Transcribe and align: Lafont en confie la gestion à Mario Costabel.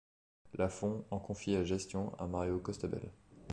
Lafont 0.55 1.05
en 1.11 1.19
confie 1.19 1.51
la 1.53 1.63
gestion 1.63 2.11
à 2.17 2.25
Mario 2.25 2.57
Costabel. 2.57 3.11